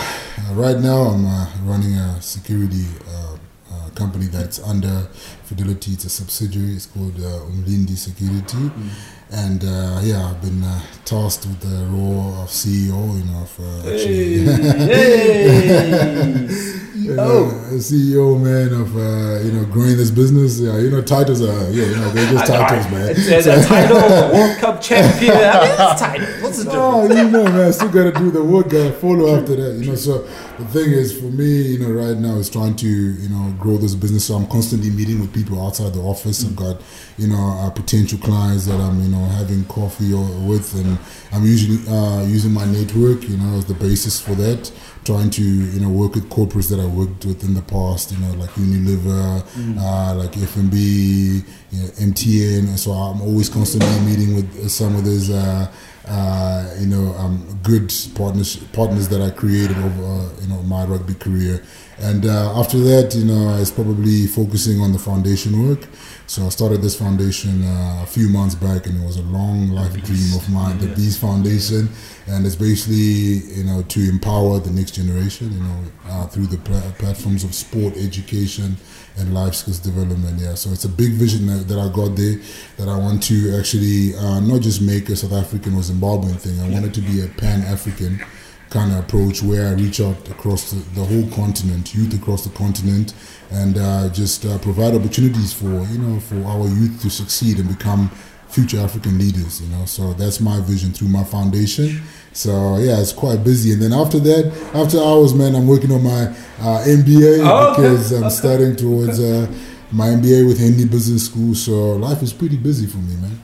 right 0.53 0.79
now 0.79 1.01
I'm 1.01 1.23
uh, 1.23 1.45
running 1.61 1.93
a 1.93 2.19
security 2.19 2.87
uh, 3.07 3.37
uh, 3.71 3.89
company 3.91 4.25
that's 4.25 4.59
under 4.63 5.07
Fidelity. 5.43 5.91
It's 5.91 6.05
a 6.05 6.09
subsidiary. 6.09 6.73
It's 6.73 6.87
called 6.87 7.15
uh, 7.17 7.45
Umlindi 7.45 7.95
Security. 7.95 8.57
Mm. 8.57 8.89
And 9.31 9.63
uh, 9.63 10.01
yeah, 10.01 10.31
I've 10.31 10.41
been 10.41 10.63
uh, 10.63 10.81
tasked 11.05 11.45
with 11.45 11.59
the 11.59 11.85
role 11.91 12.41
of 12.41 12.49
CEO, 12.49 13.19
you 13.19 13.25
know, 13.25 13.45
for 13.45 13.69
actually. 13.85 14.45
Hey, 14.89 15.47
hey. 15.47 17.15
oh. 17.19 17.59
CEO, 17.73 18.41
man, 18.41 18.73
of 18.81 18.95
uh, 18.97 19.45
you 19.45 19.51
know 19.51 19.65
growing 19.65 19.95
this 19.95 20.09
business. 20.09 20.59
Yeah, 20.59 20.79
you 20.79 20.89
know, 20.89 21.03
titles 21.03 21.41
are 21.41 21.69
yeah, 21.69 21.85
you 21.85 21.95
know, 21.95 22.09
they're 22.09 22.31
just 22.31 22.47
titles, 22.47 22.91
man. 22.91 23.09
It's, 23.17 23.45
a 23.45 23.63
title, 23.63 23.97
World 24.33 24.57
Cup 24.57 24.81
champion. 24.81 25.35
I 25.35 25.61
mean, 25.61 25.75
it's 25.77 26.01
title. 26.01 26.48
What's 26.49 26.63
the 26.63 26.71
difference? 26.71 27.11
Oh, 27.11 27.23
you 27.23 27.29
know, 27.29 27.43
man, 27.43 27.61
I 27.61 27.71
still 27.71 27.89
got 27.89 28.11
to 28.11 28.19
do 28.19 28.31
the 28.31 28.43
work, 28.43 28.69
got 28.69 28.83
to 28.83 28.93
follow 28.93 29.37
after 29.37 29.55
that. 29.55 29.83
You 29.83 29.91
know, 29.91 29.95
so 29.95 30.23
the 30.57 30.65
thing 30.65 30.91
is, 30.91 31.17
for 31.17 31.27
me, 31.27 31.61
you 31.73 31.79
know, 31.79 31.91
right 31.91 32.17
now 32.17 32.35
is 32.37 32.49
trying 32.49 32.75
to 32.77 32.87
you 32.87 33.29
know 33.29 33.53
grow 33.59 33.77
this 33.77 33.93
business. 33.93 34.25
So 34.25 34.35
I'm 34.35 34.47
constantly 34.47 34.89
meeting 34.89 35.19
with 35.19 35.31
people 35.31 35.63
outside 35.63 35.93
the 35.93 36.01
office. 36.01 36.43
Mm-hmm. 36.43 36.59
I've 36.59 36.77
got 36.77 36.81
you 37.17 37.27
know 37.27 37.59
uh, 37.61 37.69
potential 37.69 38.17
clients 38.17 38.65
that 38.65 38.79
I'm 38.79 38.99
you 39.01 39.09
know 39.09 39.23
having 39.37 39.63
coffee 39.65 40.11
or, 40.11 40.25
with, 40.47 40.73
and 40.73 40.97
I'm 41.31 41.45
usually 41.45 41.77
uh, 41.87 42.23
using 42.23 42.51
my 42.51 42.65
network, 42.65 43.23
you 43.29 43.37
know, 43.37 43.57
as 43.57 43.65
the 43.65 43.75
basis 43.75 44.19
for 44.19 44.33
that 44.35 44.71
trying 45.05 45.29
to 45.29 45.43
you 45.43 45.79
know 45.79 45.89
work 45.89 46.13
with 46.15 46.29
corporates 46.29 46.69
that 46.69 46.79
I 46.79 46.85
worked 46.85 47.25
with 47.25 47.43
in 47.43 47.53
the 47.53 47.61
past, 47.61 48.11
you 48.11 48.17
know, 48.19 48.33
like 48.33 48.49
Unilever, 48.51 49.41
mm. 49.41 49.77
uh, 49.77 50.15
like 50.15 50.31
FNB, 50.31 51.43
you 51.71 51.81
know, 51.81 51.87
MTN. 52.09 52.77
So 52.77 52.91
I'm 52.91 53.21
always 53.21 53.49
constantly 53.49 53.99
meeting 54.01 54.35
with 54.35 54.69
some 54.69 54.95
of 54.95 55.05
those. 55.05 55.29
Uh, 55.29 55.71
uh, 56.09 56.73
you 56.79 56.87
know, 56.87 57.13
um, 57.17 57.59
good 57.63 57.93
partners 58.15 58.57
partners 58.73 59.07
that 59.09 59.21
I 59.21 59.29
created 59.29 59.77
over 59.77 60.03
uh, 60.03 60.29
you 60.41 60.47
know 60.47 60.61
my 60.63 60.83
rugby 60.85 61.13
career, 61.13 61.63
and 62.01 62.25
uh, 62.25 62.59
after 62.59 62.77
that, 62.79 63.13
you 63.15 63.25
know, 63.25 63.49
I 63.49 63.59
was 63.59 63.71
probably 63.71 64.27
focusing 64.27 64.79
on 64.81 64.93
the 64.93 64.99
foundation 64.99 65.67
work. 65.67 65.87
So 66.27 66.45
I 66.45 66.49
started 66.49 66.83
this 66.83 66.95
foundation 66.97 67.63
uh, 67.63 68.01
a 68.03 68.05
few 68.05 68.29
months 68.29 68.53
back, 68.53 68.85
and 68.85 69.01
it 69.01 69.03
was 69.03 69.17
a 69.17 69.23
long 69.23 69.69
life 69.69 69.93
dream 70.03 70.33
of 70.35 70.47
mine, 70.49 70.77
the 70.77 70.87
Beast 70.95 71.19
Foundation, 71.19 71.89
and 72.27 72.45
it's 72.45 72.55
basically 72.55 73.55
you 73.57 73.63
know 73.63 73.81
to 73.81 73.99
empower 74.07 74.59
the 74.59 74.69
next 74.69 74.91
generation, 74.91 75.51
you 75.51 75.59
know, 75.59 75.83
uh, 76.07 76.27
through 76.27 76.45
the 76.45 76.57
pl- 76.59 76.93
platforms 76.99 77.43
of 77.43 77.55
sport, 77.55 77.97
education, 77.97 78.77
and 79.17 79.33
life 79.33 79.55
skills 79.55 79.79
development. 79.79 80.39
Yeah, 80.39 80.53
so 80.53 80.69
it's 80.69 80.85
a 80.85 80.89
big 80.89 81.13
vision 81.13 81.47
that, 81.47 81.67
that 81.67 81.79
I 81.79 81.89
got 81.91 82.15
there 82.15 82.35
that 82.77 82.87
I 82.87 82.97
want 82.97 83.23
to 83.23 83.57
actually 83.57 84.15
uh, 84.15 84.39
not 84.39 84.61
just 84.61 84.81
make 84.81 85.09
a 85.09 85.15
South 85.15 85.33
African 85.33 85.73
or 85.73 85.81
Zimbabwean 85.81 86.39
thing. 86.39 86.59
I 86.59 86.69
want 86.69 86.85
it 86.85 86.93
to 86.93 87.01
be 87.01 87.25
a 87.25 87.27
Pan 87.27 87.63
African 87.63 88.23
kind 88.69 88.91
of 88.91 88.99
approach 88.99 89.41
where 89.41 89.67
I 89.67 89.73
reach 89.73 89.99
out 89.99 90.29
across 90.29 90.71
the, 90.71 90.77
the 90.99 91.03
whole 91.03 91.29
continent, 91.35 91.93
youth 91.93 92.13
across 92.13 92.43
the 92.43 92.55
continent, 92.55 93.13
and 93.51 93.77
uh, 93.77 94.09
just 94.09 94.45
uh, 94.45 94.57
provide 94.59 94.93
opportunities 94.93 95.53
for 95.53 95.65
you 95.65 95.97
know 95.97 96.19
for 96.19 96.43
our 96.45 96.67
youth 96.67 97.01
to 97.01 97.09
succeed 97.09 97.59
and 97.59 97.67
become 97.67 98.09
future 98.49 98.79
African 98.79 99.17
leaders. 99.17 99.61
You 99.61 99.69
know, 99.69 99.85
so 99.85 100.13
that's 100.13 100.39
my 100.39 100.59
vision 100.61 100.91
through 100.91 101.09
my 101.09 101.23
foundation. 101.23 102.01
So 102.33 102.77
yeah, 102.77 102.99
it's 102.99 103.13
quite 103.13 103.43
busy. 103.43 103.73
And 103.73 103.81
then 103.81 103.93
after 103.93 104.19
that, 104.19 104.53
after 104.73 104.99
hours, 104.99 105.33
man, 105.33 105.55
I'm 105.55 105.67
working 105.67 105.91
on 105.91 106.03
my 106.03 106.25
uh, 106.59 106.85
MBA 106.85 107.41
oh, 107.43 107.75
because 107.75 108.13
okay. 108.13 108.23
I'm 108.23 108.29
starting 108.29 108.75
towards 108.75 109.19
uh, 109.19 109.47
my 109.91 110.07
MBA 110.07 110.47
with 110.47 110.59
Henley 110.59 110.85
Business 110.85 111.25
School. 111.25 111.55
So 111.55 111.95
life 111.95 112.21
is 112.21 112.33
pretty 112.33 112.57
busy 112.57 112.85
for 112.85 112.97
me, 112.97 113.15
man. 113.15 113.41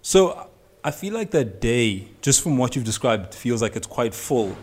So 0.00 0.43
I 0.86 0.90
feel 0.90 1.14
like 1.14 1.30
that 1.30 1.62
day, 1.62 2.08
just 2.20 2.42
from 2.42 2.58
what 2.58 2.76
you've 2.76 2.84
described, 2.84 3.34
feels 3.34 3.62
like 3.62 3.74
it's 3.74 3.86
quite 3.86 4.14
full. 4.14 4.54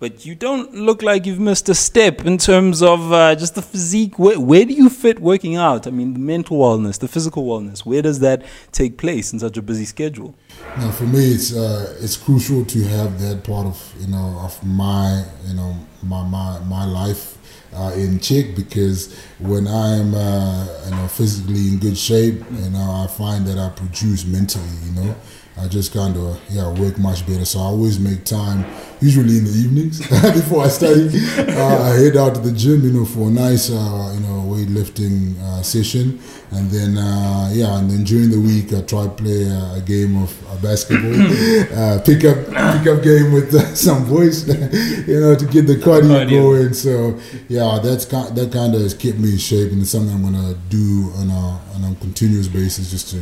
But 0.00 0.26
you 0.26 0.34
don't 0.34 0.74
look 0.74 1.00
like 1.00 1.24
you've 1.24 1.40
missed 1.40 1.66
a 1.70 1.74
step 1.74 2.26
in 2.26 2.36
terms 2.36 2.82
of 2.82 3.10
uh, 3.10 3.34
just 3.36 3.54
the 3.54 3.62
physique. 3.62 4.18
Where, 4.18 4.38
where 4.38 4.66
do 4.66 4.74
you 4.74 4.90
fit 4.90 5.20
working 5.20 5.56
out? 5.56 5.86
I 5.86 5.90
mean, 5.90 6.12
the 6.12 6.18
mental 6.18 6.58
wellness, 6.58 6.98
the 6.98 7.08
physical 7.08 7.46
wellness. 7.46 7.86
Where 7.86 8.02
does 8.02 8.18
that 8.18 8.42
take 8.72 8.98
place 8.98 9.32
in 9.32 9.38
such 9.38 9.56
a 9.56 9.62
busy 9.62 9.86
schedule? 9.86 10.34
Now, 10.76 10.90
for 10.90 11.04
me, 11.04 11.32
it's 11.32 11.56
uh, 11.56 11.96
it's 12.00 12.18
crucial 12.18 12.66
to 12.66 12.82
have 12.88 13.18
that 13.22 13.42
part 13.42 13.66
of 13.66 13.94
you 13.98 14.08
know 14.08 14.36
of 14.40 14.62
my 14.62 15.24
you 15.46 15.54
know 15.54 15.74
my 16.02 16.22
my 16.22 16.58
my 16.68 16.84
life 16.84 17.38
uh, 17.74 17.92
in 17.94 18.20
check 18.20 18.54
because 18.54 19.16
when 19.38 19.66
I'm 19.66 20.14
uh, 20.14 20.66
you 20.84 20.90
know 20.90 21.08
physically 21.08 21.68
in 21.68 21.78
good 21.78 21.96
shape, 21.96 22.42
you 22.50 22.70
know 22.70 23.04
I 23.04 23.06
find 23.06 23.46
that 23.46 23.56
I 23.56 23.70
produce 23.70 24.26
mentally, 24.26 24.76
you 24.84 24.92
know, 24.92 25.16
I 25.56 25.68
just 25.68 25.92
kind 25.92 26.16
of 26.16 26.40
yeah 26.50 26.68
work 26.80 26.98
much 26.98 27.26
better. 27.26 27.44
So 27.44 27.58
I 27.58 27.64
always 27.64 28.00
make 28.00 28.24
time, 28.24 28.64
usually 29.00 29.36
in 29.36 29.44
the 29.44 29.50
evenings 29.50 29.98
before 30.34 30.64
I 30.64 30.68
study. 30.68 31.10
Uh, 31.38 31.82
I 31.82 31.96
head 31.96 32.16
out 32.16 32.34
to 32.36 32.40
the 32.40 32.52
gym, 32.52 32.82
you 32.82 32.92
know, 32.92 33.04
for 33.04 33.28
a 33.28 33.30
nice 33.30 33.70
uh, 33.70 34.12
you 34.14 34.20
know 34.20 34.42
weightlifting 34.48 35.38
uh, 35.40 35.62
session, 35.62 36.18
and 36.52 36.70
then 36.70 36.96
uh, 36.96 37.50
yeah, 37.52 37.78
and 37.78 37.90
then 37.90 38.02
during 38.04 38.30
the 38.30 38.40
week 38.40 38.72
I 38.72 38.80
try 38.80 39.04
to 39.04 39.10
play 39.10 39.44
a, 39.44 39.74
a 39.76 39.82
game 39.84 40.22
of 40.22 40.32
uh, 40.48 40.56
basketball, 40.62 41.12
uh, 41.78 42.00
pick 42.00 42.24
up 42.24 42.38
pick 42.46 42.86
up 42.88 43.02
game 43.02 43.32
with 43.32 43.52
some 43.76 44.08
boys, 44.08 44.48
you 45.06 45.20
know, 45.20 45.34
to 45.36 45.46
get 45.46 45.66
the 45.66 45.76
cardio, 45.76 46.24
cardio. 46.24 46.30
going. 46.30 46.72
So 46.72 47.18
yeah, 47.48 47.78
that's 47.82 48.06
kind 48.06 48.34
that 48.34 48.52
kind 48.52 48.74
of 48.74 48.80
has 48.80 48.94
kept 48.94 49.18
me 49.18 49.32
in 49.32 49.38
shape, 49.38 49.70
and 49.70 49.82
it's 49.82 49.90
something 49.90 50.14
I'm 50.14 50.22
gonna 50.22 50.54
do 50.70 51.12
on 51.16 51.28
a 51.28 51.60
on 51.76 51.92
a 51.92 51.94
continuous 52.00 52.48
basis 52.48 52.90
just 52.90 53.10
to 53.10 53.20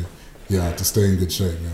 yeah 0.48 0.72
to 0.72 0.84
stay 0.84 1.06
in 1.06 1.16
good 1.16 1.32
shape. 1.32 1.58
Yeah. 1.60 1.70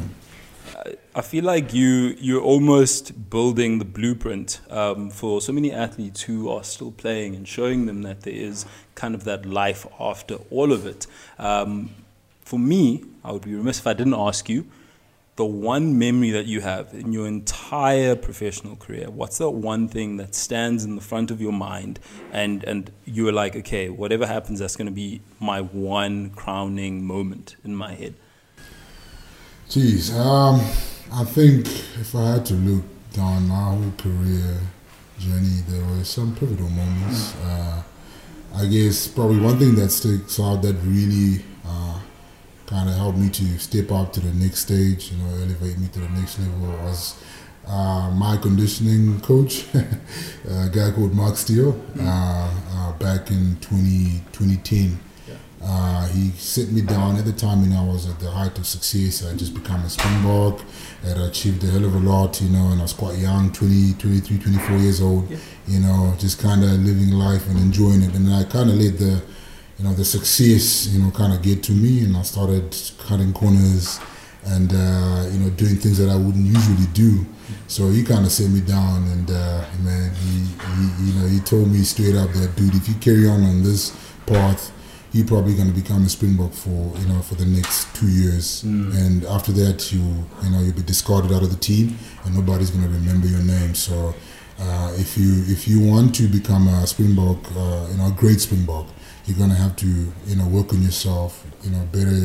I 1.17 1.23
feel 1.23 1.45
like 1.45 1.73
you 1.73 2.15
you're 2.21 2.43
almost 2.43 3.31
building 3.31 3.79
the 3.79 3.87
blueprint 3.87 4.61
um, 4.69 5.09
for 5.09 5.41
so 5.41 5.51
many 5.51 5.73
athletes 5.73 6.21
who 6.21 6.51
are 6.51 6.63
still 6.63 6.93
playing 6.93 7.35
and 7.35 7.49
showing 7.49 7.87
them 7.87 8.03
that 8.03 8.21
there 8.21 8.35
is 8.35 8.67
kind 8.95 9.15
of 9.15 9.25
that 9.25 9.47
life 9.47 9.87
after 9.99 10.35
all 10.51 10.73
of 10.73 10.85
it. 10.85 11.07
Um, 11.39 11.95
for 12.43 12.59
me, 12.59 13.03
I 13.25 13.33
would 13.33 13.47
be 13.47 13.55
remiss 13.55 13.79
if 13.79 13.87
I 13.87 13.95
didn't 13.95 14.13
ask 14.13 14.51
you 14.51 14.67
the 15.37 15.47
one 15.47 15.99
memory 15.99 16.33
that 16.33 16.45
you 16.45 16.61
have 16.61 16.93
in 16.93 17.15
your 17.15 17.27
entire 17.27 18.15
professional 18.15 18.77
career. 18.77 19.09
What's 19.09 19.39
that 19.39 19.51
one 19.51 19.89
thing 19.89 20.19
that 20.19 20.35
stands 20.35 20.85
in 20.85 20.97
the 20.97 21.03
front 21.03 21.31
of 21.31 21.41
your 21.41 21.53
mind, 21.53 21.99
and 22.31 22.63
and 22.65 22.91
you 23.07 23.27
are 23.27 23.33
like, 23.33 23.57
okay, 23.57 23.89
whatever 23.89 24.27
happens, 24.27 24.59
that's 24.59 24.77
going 24.77 24.87
to 24.87 24.93
be 24.93 25.23
my 25.41 25.63
one 25.63 26.29
crowning 26.29 27.07
moment 27.07 27.57
in 27.65 27.75
my 27.75 27.95
head. 27.95 28.17
Jeez, 29.71 30.13
um, 30.13 30.61
I 31.13 31.25
think 31.25 31.67
if 32.01 32.15
I 32.15 32.33
had 32.33 32.47
to 32.47 32.55
look 32.55 32.85
down 33.13 33.49
my 33.49 33.55
whole 33.55 33.93
career 33.97 34.59
journey, 35.19 35.63
there 35.69 35.85
were 35.85 36.05
some 36.05 36.35
pivotal 36.35 36.69
moments. 36.69 37.35
Uh, 37.37 37.83
I 38.55 38.67
guess 38.67 39.07
probably 39.09 39.41
one 39.41 39.59
thing 39.59 39.75
that 39.77 39.91
sticks 39.91 40.41
out 40.41 40.63
that 40.63 40.75
really 40.83 41.45
uh, 41.67 42.01
kind 42.67 42.89
of 42.89 42.97
helped 42.97 43.19
me 43.19 43.29
to 43.31 43.59
step 43.59 43.93
up 43.93 44.13
to 44.15 44.21
the 44.21 44.33
next 44.35 44.61
stage, 44.61 45.13
you 45.13 45.19
know, 45.19 45.29
elevate 45.37 45.79
me 45.79 45.89
to 45.89 46.01
the 46.01 46.09
next 46.11 46.39
level 46.39 46.69
was 46.85 47.23
uh, 47.67 48.11
my 48.11 48.37
conditioning 48.37 49.21
coach, 49.21 49.67
a 49.75 50.69
guy 50.71 50.91
called 50.93 51.15
Mark 51.15 51.37
Steele, 51.37 51.81
uh, 52.01 52.51
uh, 52.73 52.93
back 52.99 53.31
in 53.31 53.57
20, 53.61 54.23
2010. 54.33 54.99
Uh, 55.69 56.07
he 56.09 56.31
sit 56.39 56.71
me 56.71 56.81
down 56.81 57.17
at 57.17 57.25
the 57.25 57.33
time, 57.33 57.61
you 57.63 57.71
know, 57.71 57.83
I 57.83 57.93
was 57.93 58.09
at 58.09 58.21
the 58.21 58.31
height 58.31 58.57
of 58.57 58.67
success. 58.67 59.27
I 59.27 59.35
just 59.35 59.53
become 59.53 59.83
a 59.83 59.91
Springbok. 59.91 60.61
I 61.03 61.09
had 61.09 61.19
achieved 61.19 61.65
a 61.65 61.67
hell 61.67 61.85
of 61.85 61.95
a 61.95 61.99
lot, 61.99 62.41
you 62.41 62.51
know, 62.51 62.69
and 62.69 62.79
I 62.79 62.83
was 62.83 62.93
quite 62.93 63.19
young, 63.19 63.51
20, 63.51 63.95
23, 63.95 64.39
24 64.39 64.77
years 64.77 65.01
old, 65.01 65.29
yeah. 65.29 65.39
you 65.67 65.81
know, 65.81 66.15
just 66.19 66.41
kind 66.41 66.63
of 66.63 66.71
living 66.71 67.11
life 67.11 67.49
and 67.49 67.59
enjoying 67.59 68.03
it. 68.03 68.15
And 68.15 68.33
I 68.33 68.45
kind 68.45 68.71
of 68.71 68.77
let 68.77 68.97
the, 68.99 69.21
you 69.79 69.85
know, 69.85 69.93
the 69.93 70.05
success, 70.05 70.87
you 70.87 71.03
know, 71.03 71.11
kind 71.11 71.33
of 71.33 71.43
get 71.43 71.65
to 71.65 71.73
me, 71.73 72.05
and 72.05 72.17
I 72.17 72.23
started 72.23 72.77
cutting 72.99 73.33
corners 73.33 73.99
and, 74.45 74.73
uh, 74.73 75.29
you 75.33 75.41
know, 75.41 75.51
doing 75.51 75.77
things 75.77 75.99
that 75.99 76.09
I 76.09 76.17
wouldn't 76.17 76.47
usually 76.47 76.87
do. 76.93 77.27
So 77.67 77.91
he 77.91 78.05
kind 78.05 78.25
of 78.25 78.31
set 78.31 78.51
me 78.51 78.61
down, 78.61 79.03
and 79.09 79.29
uh, 79.29 79.65
man, 79.83 80.15
he, 80.15 80.47
he, 80.47 81.11
you 81.11 81.21
know, 81.21 81.27
he 81.27 81.41
told 81.41 81.73
me 81.73 81.83
straight 81.83 82.15
up 82.15 82.31
that, 82.35 82.55
dude, 82.55 82.77
if 82.77 82.89
you 82.89 82.95
carry 82.95 83.29
on 83.29 83.43
on 83.43 83.65
this 83.65 83.91
path, 84.27 84.71
you're 85.17 85.27
probably 85.27 85.55
going 85.55 85.69
to 85.69 85.75
become 85.75 86.05
a 86.05 86.09
Springbok 86.09 86.53
for 86.53 86.93
you 86.99 87.07
know 87.09 87.21
for 87.23 87.35
the 87.37 87.47
next 87.47 87.95
two 87.97 88.09
years, 88.09 88.63
mm. 88.63 88.95
and 88.95 89.25
after 89.25 89.51
that 89.53 89.91
you 89.93 90.01
you 90.43 90.51
know 90.51 90.61
you'll 90.61 90.75
be 90.75 90.83
discarded 90.83 91.33
out 91.33 91.43
of 91.43 91.51
the 91.51 91.57
team, 91.57 91.97
and 92.25 92.35
nobody's 92.35 92.71
going 92.71 92.85
to 92.85 92.91
remember 92.91 93.27
your 93.27 93.43
name. 93.43 93.75
So 93.75 94.15
uh, 94.61 94.93
if 94.97 95.17
you 95.17 95.43
if 95.47 95.67
you 95.67 95.81
want 95.81 96.15
to 96.17 96.29
become 96.29 96.69
a 96.69 96.87
Springbok, 96.87 97.39
uh, 97.57 97.87
you 97.91 97.97
know 97.97 98.09
a 98.09 98.15
great 98.17 98.41
Springbok, 98.41 98.87
you're 99.27 99.37
going 99.37 99.51
to 99.51 99.57
have 99.57 99.75
to 99.77 99.87
you 99.87 100.37
know 100.37 100.47
work 100.47 100.73
on 100.73 100.83
yourself, 100.83 101.45
you 101.63 101.71
know 101.71 101.85
better 101.93 102.17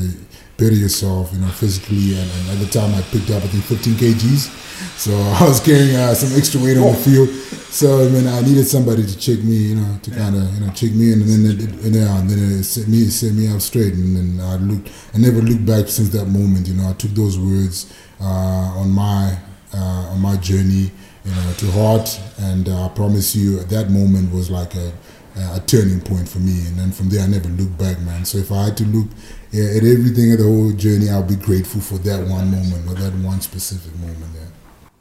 better 0.57 0.75
yourself, 0.75 1.31
you 1.33 1.39
know 1.39 1.49
physically. 1.49 2.13
And, 2.19 2.29
and 2.31 2.49
at 2.51 2.59
the 2.59 2.79
time 2.79 2.93
I 2.93 3.01
picked 3.01 3.29
up 3.31 3.43
I 3.43 3.47
think 3.47 3.63
15 3.63 3.93
kgs, 3.95 4.97
so 4.97 5.11
I 5.41 5.47
was 5.47 5.59
carrying 5.59 5.95
uh, 5.95 6.13
some 6.13 6.37
extra 6.37 6.61
weight 6.61 6.77
on 6.77 6.93
the 6.93 6.97
field. 6.97 7.29
So 7.71 8.05
I 8.05 8.09
mean, 8.09 8.27
I 8.27 8.41
needed 8.41 8.65
somebody 8.65 9.03
to 9.05 9.17
check 9.17 9.43
me, 9.43 9.55
you 9.55 9.75
know, 9.75 9.99
to 10.03 10.11
kind 10.11 10.35
of 10.35 10.43
you 10.53 10.65
know 10.65 10.71
check 10.73 10.91
me, 10.91 11.13
and 11.13 11.21
then 11.23 11.45
it, 11.45 11.85
it, 11.85 11.93
yeah, 11.93 12.19
and 12.19 12.29
then 12.29 12.59
it 12.59 12.63
set 12.63 12.87
me 12.87 13.05
set 13.05 13.33
me 13.33 13.47
up 13.47 13.61
straight, 13.61 13.93
and 13.93 14.15
then 14.15 14.45
I 14.45 14.57
looked, 14.57 14.89
I 15.13 15.17
never 15.17 15.41
looked 15.41 15.65
back 15.65 15.87
since 15.87 16.09
that 16.09 16.25
moment. 16.25 16.67
You 16.67 16.75
know, 16.75 16.89
I 16.89 16.93
took 16.93 17.11
those 17.11 17.39
words 17.39 17.91
uh, 18.19 18.77
on 18.77 18.91
my 18.91 19.37
uh, 19.73 20.11
on 20.11 20.19
my 20.19 20.35
journey, 20.37 20.91
you 21.25 21.31
know, 21.31 21.53
to 21.57 21.71
heart, 21.71 22.19
and 22.39 22.67
uh, 22.67 22.85
I 22.85 22.89
promise 22.89 23.35
you, 23.35 23.59
that 23.63 23.89
moment 23.89 24.33
was 24.33 24.51
like 24.51 24.75
a 24.75 24.91
a 25.35 25.59
turning 25.65 26.01
point 26.01 26.27
for 26.27 26.39
me, 26.39 26.67
and 26.67 26.77
then 26.77 26.91
from 26.91 27.09
there 27.09 27.23
I 27.23 27.27
never 27.27 27.49
looked 27.49 27.77
back, 27.77 27.99
man. 28.01 28.25
So 28.25 28.37
if 28.37 28.51
I 28.51 28.65
had 28.65 28.77
to 28.77 28.85
look 28.85 29.07
yeah, 29.51 29.65
at 29.65 29.83
everything 29.83 30.33
of 30.33 30.39
the 30.39 30.45
whole 30.45 30.71
journey, 30.71 31.09
I'll 31.09 31.23
be 31.23 31.35
grateful 31.35 31.81
for 31.81 31.97
that 31.99 32.27
one 32.27 32.51
moment 32.51 32.87
or 32.87 32.95
that 32.95 33.13
one 33.25 33.41
specific 33.41 33.95
moment. 33.99 34.31
Yeah. 34.35 34.47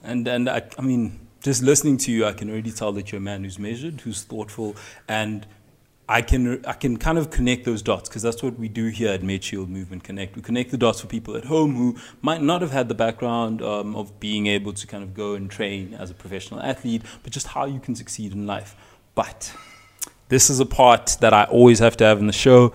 And 0.03 0.29
and 0.29 0.49
I, 0.49 0.63
I 0.79 0.83
mean 0.83 1.29
just 1.43 1.63
listening 1.63 1.97
to 1.99 2.13
you, 2.13 2.27
I 2.27 2.33
can 2.33 2.51
already 2.51 2.71
tell 2.71 2.93
that 2.93 3.11
you're 3.11 3.19
a 3.19 3.23
man 3.23 3.45
who's 3.45 3.59
measured, 3.59 4.03
who's 4.03 4.23
thoughtful, 4.23 4.77
and 5.09 5.47
I 6.09 6.23
can 6.23 6.65
I 6.67 6.73
can 6.73 6.97
kind 6.97 7.19
of 7.19 7.31
connect 7.31 7.65
those 7.65 7.83
dots 7.83 8.09
because 8.09 8.23
that's 8.23 8.43
what 8.43 8.59
we 8.59 8.69
do 8.69 8.89
here 8.89 9.11
at 9.13 9.23
MedShield 9.23 9.69
Movement 9.69 10.03
Connect. 10.03 10.35
We 10.37 10.43
connect 10.43 10.73
the 10.73 10.77
dots 10.77 11.01
for 11.01 11.07
people 11.07 11.37
at 11.37 11.45
home 11.45 11.77
who 11.77 11.97
might 12.21 12.43
not 12.43 12.63
have 12.63 12.73
had 12.73 12.89
the 12.89 12.95
background 12.95 13.63
um, 13.63 13.95
of 13.95 14.19
being 14.19 14.49
able 14.49 14.73
to 14.73 14.87
kind 14.87 15.05
of 15.05 15.15
go 15.15 15.35
and 15.35 15.51
train 15.51 15.95
as 15.95 16.11
a 16.11 16.15
professional 16.15 16.61
athlete, 16.61 17.03
but 17.23 17.33
just 17.33 17.47
how 17.47 17.65
you 17.65 17.79
can 17.79 17.95
succeed 17.95 18.33
in 18.33 18.47
life. 18.47 18.75
But 19.15 19.55
this 20.31 20.49
is 20.49 20.61
a 20.61 20.67
part 20.67 21.17
that 21.21 21.35
I 21.35 21.45
always 21.45 21.81
have 21.81 21.97
to 21.99 22.05
have 22.05 22.19
in 22.19 22.27
the 22.27 22.33
show. 22.33 22.73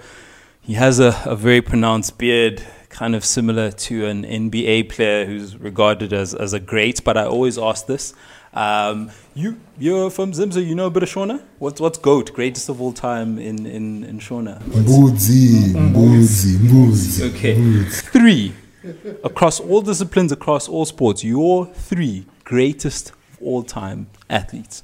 He 0.62 0.74
has 0.74 1.00
a, 1.00 1.20
a 1.26 1.36
very 1.36 1.62
pronounced 1.62 2.18
beard 2.18 2.64
kind 2.90 3.16
of 3.16 3.26
similar 3.26 3.72
to 3.72 4.06
an 4.06 4.24
NBA 4.24 4.90
player 4.90 5.26
who's 5.26 5.58
regarded 5.58 6.14
as, 6.14 6.34
as 6.34 6.54
a 6.54 6.60
great, 6.60 7.04
but 7.04 7.18
I 7.18 7.26
always 7.26 7.58
ask 7.58 7.88
this. 7.88 8.14
Um, 8.54 9.12
you 9.34 9.60
you're 9.78 10.10
from 10.10 10.32
Zimza, 10.32 10.66
you 10.66 10.76
know 10.76 10.86
a 10.86 10.90
bit 10.90 11.04
of 11.04 11.10
Shona? 11.10 11.44
What's 11.60 11.82
what's 11.82 11.98
GOAT, 11.98 12.34
greatest 12.34 12.70
of 12.70 12.82
all 12.82 12.94
time 12.94 13.38
in, 13.38 13.66
in, 13.66 14.06
in 14.06 14.20
Shona? 14.20 14.62
Mbuzi, 14.64 15.74
Mbuzi, 15.74 16.58
Mbuzi. 16.58 17.36
Okay. 17.36 17.84
Three. 17.90 18.54
Across 19.24 19.60
all 19.60 19.82
disciplines, 19.82 20.32
across 20.32 20.70
all 20.70 20.86
sports, 20.86 21.24
your 21.24 21.66
three 21.66 22.26
greatest 22.46 23.10
of 23.10 23.42
all 23.42 23.64
time 23.64 24.08
athletes. 24.30 24.84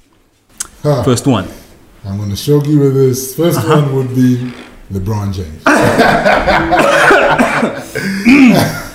First 0.82 1.26
one. 1.26 1.48
I'm 2.04 2.18
gonna 2.18 2.36
shock 2.36 2.66
you 2.66 2.80
with 2.80 2.94
this. 2.94 3.36
1st 3.36 3.56
uh-huh. 3.58 3.82
one 3.82 3.94
would 3.94 4.14
be 4.14 4.52
LeBron 4.90 5.32
James. 5.32 5.62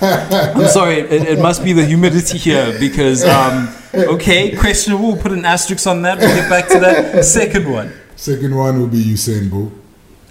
I'm 0.00 0.68
sorry, 0.68 0.98
it, 1.00 1.22
it, 1.28 1.38
must 1.40 1.64
be 1.64 1.72
the 1.72 1.84
humidity 1.84 2.36
here 2.38 2.78
because, 2.78 3.24
um, 3.24 3.68
okay, 3.94 4.54
questionable. 4.56 5.08
We'll 5.12 5.22
put 5.22 5.32
an 5.32 5.44
asterisk 5.44 5.86
on 5.86 6.02
that. 6.02 6.18
We'll 6.18 6.34
get 6.36 6.50
back 6.50 6.68
to 6.68 6.78
that. 6.80 7.24
Second 7.24 7.70
one. 7.72 7.92
Second 8.14 8.54
one 8.54 8.78
will 8.78 8.86
be 8.88 9.02
Usain 9.02 9.50
Bolt. 9.50 9.72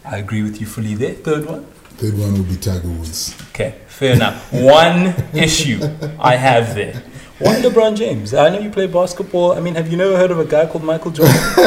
I 0.06 0.18
agree 0.18 0.44
with 0.44 0.62
you 0.62 0.68
fully 0.68 0.94
there. 0.94 1.16
Third 1.16 1.46
one. 1.46 1.66
Third 1.98 2.18
one 2.18 2.34
will 2.34 2.44
be 2.44 2.58
Tiger 2.58 2.88
Woods. 2.90 3.36
Okay, 3.50 3.76
fair 3.88 4.14
enough. 4.14 4.54
One 4.54 5.16
issue 5.34 5.80
I 6.20 6.36
have 6.36 6.76
there. 6.76 7.02
Why 7.40 7.62
LeBron 7.62 7.96
James? 7.96 8.34
I 8.34 8.50
know 8.50 8.58
you 8.60 8.72
play 8.72 8.88
basketball. 8.88 9.52
I 9.52 9.60
mean, 9.60 9.76
have 9.76 9.92
you 9.92 9.98
never 9.98 10.18
heard 10.18 10.32
of 10.32 10.40
a 10.40 10.46
guy 10.46 10.66
called 10.66 10.84
Michael 10.84 11.12
Jordan? 11.12 11.36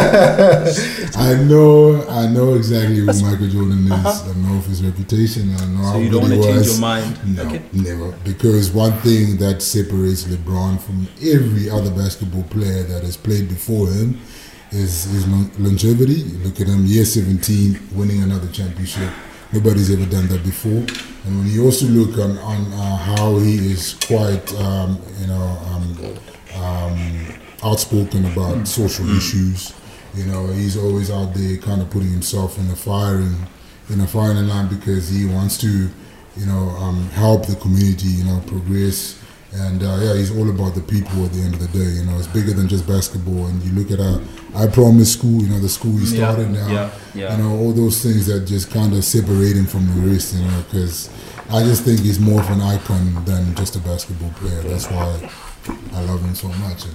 I 1.17 1.39
know, 1.47 2.05
I 2.09 2.27
know 2.27 2.55
exactly 2.55 2.97
who 2.97 3.07
Michael 3.07 3.49
Jordan 3.49 3.85
is. 3.85 3.93
Uh-huh. 3.93 4.31
I 4.31 4.35
know 4.39 4.59
of 4.59 4.67
his 4.67 4.85
reputation. 4.85 5.55
I 5.55 5.67
know 5.67 5.83
so 5.83 5.89
how 5.91 5.99
you 5.99 6.11
don't 6.11 6.23
want 6.23 6.35
to 6.35 6.43
change 6.43 6.67
your 6.67 6.81
mind? 6.81 7.37
No, 7.37 7.45
okay. 7.45 7.63
never. 7.73 8.11
Because 8.25 8.73
one 8.73 8.93
thing 8.99 9.37
that 9.37 9.63
separates 9.63 10.25
LeBron 10.25 10.81
from 10.81 11.07
every 11.23 11.71
other 11.71 11.91
basketball 11.93 12.43
player 12.45 12.83
that 12.83 13.05
has 13.05 13.17
played 13.17 13.49
before 13.49 13.87
him 13.87 14.21
is 14.73 15.05
his 15.05 15.29
longevity. 15.57 16.25
Look 16.43 16.61
at 16.61 16.67
him, 16.67 16.85
year 16.85 17.05
17, 17.05 17.91
winning 17.95 18.25
another 18.25 18.49
championship. 18.49 19.13
Nobody's 19.53 19.91
ever 19.91 20.09
done 20.09 20.29
that 20.29 20.45
before. 20.45 20.85
And 21.25 21.39
when 21.39 21.47
you 21.49 21.65
also 21.65 21.87
look 21.87 22.19
on, 22.19 22.39
on 22.39 22.73
uh, 22.73 22.97
how 22.97 23.39
he 23.39 23.57
is 23.57 23.95
quite, 24.07 24.55
um, 24.61 25.01
you 25.19 25.27
know, 25.27 25.59
um, 25.67 26.17
um, 26.63 27.35
outspoken 27.63 28.25
about 28.27 28.57
mm. 28.57 28.67
social 28.67 29.05
mm. 29.05 29.17
issues, 29.17 29.75
you 30.15 30.25
know, 30.25 30.47
he's 30.49 30.77
always 30.77 31.11
out 31.11 31.35
there 31.35 31.57
kind 31.59 31.83
of 31.83 31.91
putting 31.91 32.11
himself 32.11 32.59
in 32.59 32.69
the 32.69 32.77
firing, 32.77 33.37
in 33.89 33.99
the 33.99 34.07
firing 34.07 34.47
line 34.47 34.69
because 34.69 35.09
he 35.09 35.27
wants 35.27 35.59
to, 35.59 35.69
you 36.37 36.47
know, 36.47 36.71
um, 36.79 37.09
help 37.11 37.47
the 37.47 37.57
community, 37.57 38.09
you 38.09 38.25
know, 38.25 38.41
progress. 38.47 39.21
And 39.53 39.83
uh, 39.83 39.99
yeah, 40.01 40.15
he's 40.15 40.31
all 40.31 40.49
about 40.49 40.75
the 40.75 40.81
people 40.81 41.25
at 41.25 41.33
the 41.33 41.43
end 41.43 41.55
of 41.55 41.61
the 41.61 41.79
day. 41.79 41.91
You 41.91 42.05
know, 42.05 42.17
it's 42.17 42.29
bigger 42.29 42.53
than 42.53 42.69
just 42.69 42.87
basketball. 42.87 43.47
And 43.47 43.61
you 43.63 43.73
look 43.73 43.91
at 43.91 43.99
our, 43.99 44.21
I 44.55 44.67
promise 44.67 45.13
school, 45.13 45.43
you 45.43 45.49
know, 45.49 45.59
the 45.61 45.69
school 45.69 45.97
he 45.97 46.07
started 46.07 46.51
Yeah, 46.51 46.61
now, 46.61 46.73
yeah, 46.73 46.91
yeah. 47.15 47.37
you 47.37 47.43
know, 47.43 47.57
all 47.59 47.73
those 47.73 48.03
things 48.03 48.27
that 48.27 48.47
just 48.47 48.71
kind 48.71 48.93
of 48.95 49.05
separate 49.05 49.57
him 49.57 49.67
from 49.67 49.87
the 49.87 50.11
rest, 50.11 50.35
you 50.35 50.43
know, 50.43 50.63
because 50.71 51.11
I 51.51 51.63
just 51.63 51.85
think 51.85 52.01
he's 52.01 52.19
more 52.21 52.41
of 52.41 52.51
an 52.51 52.61
icon 52.61 53.25
than 53.25 53.55
just 53.55 53.77
a 53.77 53.81
basketball 53.81 54.31
player. 54.31 54.63
That's 54.63 54.87
why 54.87 55.31
I 55.95 56.03
love 56.05 56.23
him 56.23 56.35
so 56.35 56.49
much. 56.49 56.85
And 56.85 56.95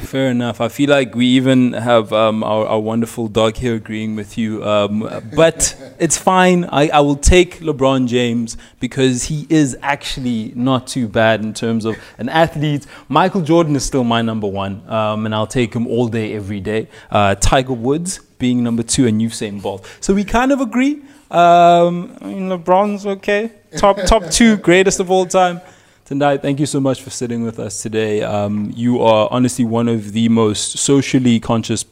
Fair 0.00 0.28
enough. 0.30 0.60
I 0.60 0.68
feel 0.68 0.90
like 0.90 1.14
we 1.14 1.24
even 1.26 1.72
have 1.72 2.12
um, 2.12 2.44
our, 2.44 2.66
our 2.66 2.78
wonderful 2.80 3.28
dog 3.28 3.56
here 3.56 3.76
agreeing 3.76 4.16
with 4.16 4.36
you. 4.36 4.62
Um, 4.64 5.08
but 5.34 5.74
it's 5.98 6.18
fine. 6.18 6.64
I, 6.66 6.88
I 6.88 7.00
will 7.00 7.16
take 7.16 7.60
LeBron 7.60 8.06
James 8.06 8.58
because 8.80 9.24
he 9.24 9.46
is 9.48 9.78
actually 9.80 10.52
not 10.54 10.86
too 10.86 11.08
bad 11.08 11.42
in 11.42 11.54
terms 11.54 11.86
of 11.86 11.96
an 12.18 12.28
athlete. 12.28 12.86
Michael 13.08 13.40
Jordan 13.40 13.74
is 13.74 13.84
still 13.84 14.04
my 14.04 14.20
number 14.20 14.46
one, 14.46 14.86
um, 14.90 15.24
and 15.24 15.34
I'll 15.34 15.46
take 15.46 15.72
him 15.74 15.86
all 15.86 16.08
day, 16.08 16.34
every 16.34 16.60
day. 16.60 16.88
Uh, 17.10 17.34
Tiger 17.34 17.72
Woods 17.72 18.18
being 18.38 18.62
number 18.62 18.82
two, 18.82 19.06
and 19.06 19.20
Usain 19.20 19.62
Bolt. 19.62 19.88
So 20.00 20.14
we 20.14 20.24
kind 20.24 20.50
of 20.50 20.60
agree. 20.60 21.02
Um, 21.30 22.16
I 22.20 22.26
mean, 22.26 22.48
LeBron's 22.48 23.06
okay. 23.06 23.52
Top 23.76 23.96
top 24.06 24.30
two 24.30 24.56
greatest 24.56 25.00
of 25.00 25.10
all 25.10 25.26
time. 25.26 25.60
Tendai, 26.04 26.42
thank 26.42 26.58
you 26.58 26.66
so 26.66 26.80
much 26.80 27.00
for 27.00 27.10
sitting 27.10 27.44
with 27.44 27.58
us 27.58 27.80
today. 27.80 28.22
Um, 28.22 28.72
you 28.74 29.00
are 29.00 29.28
honestly 29.30 29.64
one 29.64 29.88
of 29.88 30.12
the 30.12 30.28
most 30.28 30.78
socially 30.78 31.38
conscious 31.38 31.84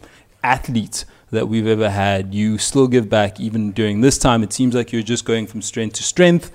athletes 0.42 1.04
that 1.30 1.48
we've 1.48 1.66
ever 1.66 1.88
had. 1.88 2.34
You 2.34 2.58
still 2.58 2.88
give 2.88 3.08
back 3.08 3.40
even 3.40 3.70
during 3.72 4.00
this 4.00 4.18
time. 4.18 4.42
It 4.42 4.52
seems 4.52 4.74
like 4.74 4.92
you're 4.92 5.02
just 5.02 5.24
going 5.24 5.46
from 5.46 5.62
strength 5.62 5.94
to 5.94 6.02
strength. 6.02 6.50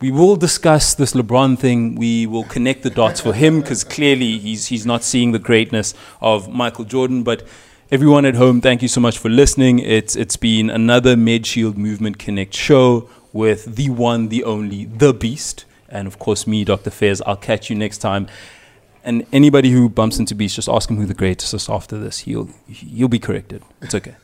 We 0.00 0.10
will 0.10 0.36
discuss 0.36 0.94
this 0.94 1.12
LeBron 1.12 1.58
thing. 1.58 1.94
We 1.94 2.26
will 2.26 2.44
connect 2.44 2.82
the 2.82 2.90
dots 2.90 3.20
for 3.20 3.32
him 3.32 3.60
because 3.60 3.84
clearly 3.84 4.38
he's, 4.38 4.66
he's 4.66 4.84
not 4.84 5.02
seeing 5.02 5.32
the 5.32 5.38
greatness 5.38 5.94
of 6.20 6.52
Michael 6.52 6.84
Jordan. 6.84 7.22
But 7.22 7.46
everyone 7.92 8.24
at 8.24 8.34
home, 8.34 8.62
thank 8.62 8.80
you 8.80 8.88
so 8.88 9.00
much 9.00 9.18
for 9.18 9.28
listening. 9.28 9.78
It's, 9.78 10.16
it's 10.16 10.36
been 10.36 10.70
another 10.70 11.14
MedShield 11.14 11.76
Movement 11.76 12.18
Connect 12.18 12.54
show 12.54 13.10
with 13.34 13.76
the 13.76 13.90
one, 13.90 14.30
the 14.30 14.42
only, 14.44 14.86
the 14.86 15.12
beast 15.12 15.66
and 15.92 16.08
of 16.08 16.18
course 16.18 16.46
me, 16.46 16.64
Dr. 16.64 16.90
Fez. 16.90 17.22
I'll 17.26 17.36
catch 17.36 17.68
you 17.68 17.76
next 17.76 17.98
time. 17.98 18.26
And 19.04 19.26
anybody 19.32 19.70
who 19.70 19.88
bumps 19.88 20.18
into 20.18 20.34
Beast, 20.34 20.56
just 20.56 20.68
ask 20.68 20.88
him 20.88 20.96
who 20.96 21.06
the 21.06 21.14
greatest 21.14 21.52
is 21.52 21.68
after 21.68 21.98
this. 21.98 22.20
He'll, 22.20 22.48
he'll 22.66 23.08
be 23.08 23.18
corrected. 23.18 23.62
It's 23.82 23.94
okay. 23.94 24.14